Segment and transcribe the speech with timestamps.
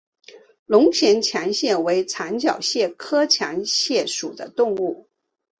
[0.65, 5.07] 隆线强蟹为长脚蟹科强蟹属的动物。